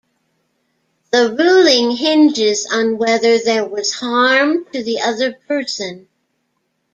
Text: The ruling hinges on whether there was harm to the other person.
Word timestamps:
The 1.11 1.35
ruling 1.37 1.95
hinges 1.95 2.65
on 2.73 2.97
whether 2.97 3.37
there 3.37 3.67
was 3.69 3.93
harm 3.93 4.65
to 4.73 4.81
the 4.81 4.99
other 4.99 5.31
person. 5.31 6.07